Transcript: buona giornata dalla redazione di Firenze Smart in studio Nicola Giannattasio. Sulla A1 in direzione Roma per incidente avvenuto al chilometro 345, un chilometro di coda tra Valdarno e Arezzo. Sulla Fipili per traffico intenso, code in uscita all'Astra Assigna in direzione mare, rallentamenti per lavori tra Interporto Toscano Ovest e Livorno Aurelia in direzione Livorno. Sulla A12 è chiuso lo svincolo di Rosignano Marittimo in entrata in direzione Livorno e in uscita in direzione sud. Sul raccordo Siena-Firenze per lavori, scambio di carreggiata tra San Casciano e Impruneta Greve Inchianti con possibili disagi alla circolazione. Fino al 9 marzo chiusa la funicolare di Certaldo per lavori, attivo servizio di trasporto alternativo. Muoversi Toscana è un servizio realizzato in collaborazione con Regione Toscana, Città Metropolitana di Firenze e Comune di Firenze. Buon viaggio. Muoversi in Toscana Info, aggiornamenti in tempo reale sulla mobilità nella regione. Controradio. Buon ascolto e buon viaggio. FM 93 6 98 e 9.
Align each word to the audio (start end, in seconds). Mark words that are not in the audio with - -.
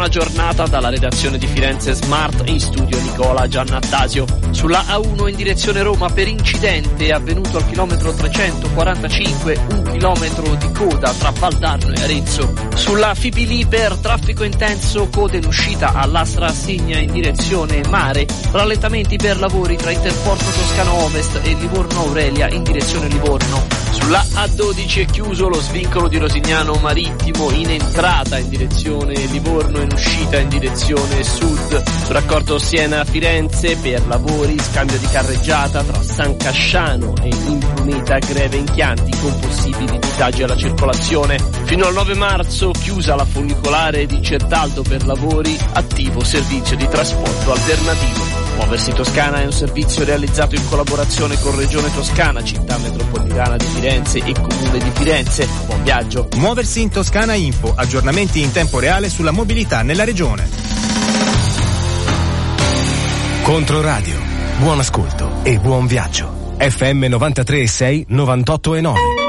buona 0.00 0.14
giornata 0.18 0.66
dalla 0.66 0.88
redazione 0.88 1.36
di 1.36 1.46
Firenze 1.46 1.92
Smart 1.92 2.48
in 2.48 2.58
studio 2.58 2.98
Nicola 3.02 3.46
Giannattasio. 3.46 4.24
Sulla 4.48 4.82
A1 4.86 5.28
in 5.28 5.36
direzione 5.36 5.82
Roma 5.82 6.08
per 6.08 6.26
incidente 6.26 7.12
avvenuto 7.12 7.58
al 7.58 7.66
chilometro 7.66 8.14
345, 8.14 9.60
un 9.68 9.82
chilometro 9.92 10.54
di 10.54 10.72
coda 10.72 11.12
tra 11.12 11.30
Valdarno 11.38 11.92
e 11.92 12.00
Arezzo. 12.00 12.50
Sulla 12.74 13.14
Fipili 13.14 13.66
per 13.66 13.94
traffico 13.96 14.42
intenso, 14.42 15.10
code 15.10 15.36
in 15.36 15.44
uscita 15.44 15.92
all'Astra 15.92 16.46
Assigna 16.46 16.98
in 16.98 17.12
direzione 17.12 17.82
mare, 17.90 18.26
rallentamenti 18.52 19.16
per 19.16 19.38
lavori 19.38 19.76
tra 19.76 19.90
Interporto 19.90 20.44
Toscano 20.44 20.94
Ovest 21.04 21.40
e 21.42 21.54
Livorno 21.56 22.00
Aurelia 22.00 22.48
in 22.48 22.62
direzione 22.62 23.06
Livorno. 23.08 23.89
Sulla 23.90 24.22
A12 24.22 25.00
è 25.00 25.04
chiuso 25.06 25.48
lo 25.48 25.60
svincolo 25.60 26.08
di 26.08 26.18
Rosignano 26.18 26.74
Marittimo 26.74 27.50
in 27.50 27.70
entrata 27.70 28.38
in 28.38 28.48
direzione 28.48 29.14
Livorno 29.26 29.78
e 29.78 29.82
in 29.82 29.92
uscita 29.92 30.38
in 30.38 30.48
direzione 30.48 31.22
sud. 31.22 31.82
Sul 32.04 32.14
raccordo 32.14 32.58
Siena-Firenze 32.58 33.76
per 33.76 34.06
lavori, 34.06 34.58
scambio 34.58 34.98
di 34.98 35.06
carreggiata 35.06 35.82
tra 35.82 36.02
San 36.02 36.36
Casciano 36.36 37.14
e 37.22 37.28
Impruneta 37.28 38.18
Greve 38.18 38.56
Inchianti 38.56 39.10
con 39.18 39.38
possibili 39.40 39.98
disagi 39.98 40.42
alla 40.42 40.56
circolazione. 40.56 41.38
Fino 41.64 41.86
al 41.86 41.92
9 41.92 42.14
marzo 42.14 42.70
chiusa 42.70 43.14
la 43.14 43.24
funicolare 43.24 44.06
di 44.06 44.22
Certaldo 44.22 44.82
per 44.82 45.04
lavori, 45.06 45.56
attivo 45.72 46.22
servizio 46.22 46.76
di 46.76 46.88
trasporto 46.88 47.52
alternativo. 47.52 48.39
Muoversi 48.60 48.92
Toscana 48.92 49.40
è 49.40 49.46
un 49.46 49.52
servizio 49.52 50.04
realizzato 50.04 50.54
in 50.54 50.68
collaborazione 50.68 51.40
con 51.40 51.56
Regione 51.56 51.92
Toscana, 51.92 52.44
Città 52.44 52.76
Metropolitana 52.76 53.56
di 53.56 53.64
Firenze 53.64 54.18
e 54.18 54.32
Comune 54.32 54.78
di 54.78 54.90
Firenze. 54.92 55.48
Buon 55.64 55.82
viaggio. 55.82 56.28
Muoversi 56.36 56.82
in 56.82 56.90
Toscana 56.90 57.32
Info, 57.32 57.72
aggiornamenti 57.74 58.42
in 58.42 58.52
tempo 58.52 58.78
reale 58.78 59.08
sulla 59.08 59.30
mobilità 59.32 59.82
nella 59.82 60.04
regione. 60.04 60.48
Controradio. 63.42 64.20
Buon 64.58 64.78
ascolto 64.78 65.42
e 65.42 65.58
buon 65.58 65.86
viaggio. 65.86 66.54
FM 66.58 67.06
93 67.06 67.66
6 67.66 68.04
98 68.08 68.74
e 68.74 68.80
9. 68.82 69.19